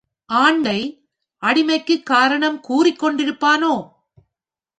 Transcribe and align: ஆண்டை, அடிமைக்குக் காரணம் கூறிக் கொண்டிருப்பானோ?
ஆண்டை, 0.25 1.07
அடிமைக்குக் 1.43 2.03
காரணம் 2.03 2.61
கூறிக் 2.61 3.03
கொண்டிருப்பானோ? 3.03 3.89